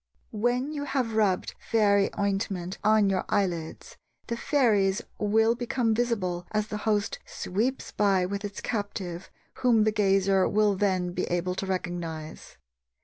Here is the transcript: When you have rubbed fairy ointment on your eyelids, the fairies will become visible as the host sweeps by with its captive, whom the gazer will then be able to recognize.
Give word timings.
When 0.33 0.71
you 0.73 0.85
have 0.85 1.13
rubbed 1.13 1.53
fairy 1.59 2.09
ointment 2.17 2.79
on 2.83 3.07
your 3.07 3.23
eyelids, 3.29 3.97
the 4.25 4.35
fairies 4.35 5.03
will 5.19 5.53
become 5.53 5.93
visible 5.93 6.47
as 6.49 6.69
the 6.69 6.77
host 6.89 7.19
sweeps 7.23 7.91
by 7.91 8.25
with 8.25 8.43
its 8.43 8.61
captive, 8.61 9.29
whom 9.57 9.83
the 9.83 9.91
gazer 9.91 10.49
will 10.49 10.75
then 10.75 11.11
be 11.11 11.25
able 11.25 11.53
to 11.53 11.67
recognize. 11.67 12.57